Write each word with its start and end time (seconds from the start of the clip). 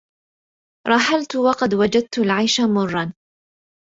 رحلت 0.87 1.35
وقد 1.35 1.73
وجدت 1.73 2.17
العيش 2.19 2.59
مرا 2.61 3.13